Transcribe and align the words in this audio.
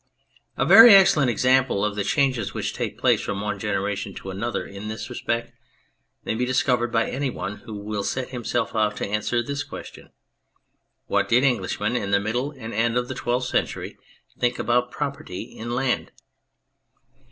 A 0.57 0.65
very 0.65 0.95
excellent 0.95 1.29
example 1.29 1.85
of 1.85 1.95
the 1.95 2.03
changes 2.03 2.55
which 2.55 2.73
take 2.73 2.97
place 2.97 3.21
from 3.21 3.39
one 3.39 3.59
generation 3.59 4.15
to 4.15 4.31
another 4.31 4.65
in 4.65 4.87
this 4.87 5.11
respect 5.11 5.53
may 6.25 6.33
be 6.33 6.43
discovered 6.43 6.87
by 6.91 7.07
any 7.07 7.29
one 7.29 7.57
who 7.57 7.75
will 7.75 8.03
set 8.03 8.29
himself 8.29 8.73
out 8.75 8.97
to 8.97 9.05
answer 9.07 9.43
this 9.43 9.63
question:" 9.63 10.09
What 11.05 11.29
did 11.29 11.43
Englishmen 11.43 11.95
in 11.95 12.09
the 12.09 12.19
middle 12.19 12.49
and 12.49 12.73
end 12.73 12.97
of 12.97 13.09
the 13.09 13.13
Twelfth 13.13 13.47
Century 13.49 13.95
think 14.39 14.57
about 14.57 14.89
property 14.89 15.43
in 15.43 15.75
land 15.75 16.11